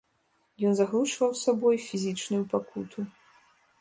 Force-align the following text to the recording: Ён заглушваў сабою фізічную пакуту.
Ён 0.69 0.73
заглушваў 0.79 1.37
сабою 1.43 1.75
фізічную 1.87 2.43
пакуту. 2.55 2.99